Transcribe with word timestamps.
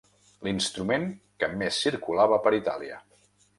L'instrument 0.45 1.05
que 1.45 1.51
més 1.63 1.79
circulava 1.83 2.43
per 2.47 2.57
Itàlia. 2.63 3.01